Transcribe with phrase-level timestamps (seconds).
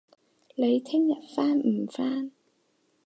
[0.55, 2.31] 你聽日返唔返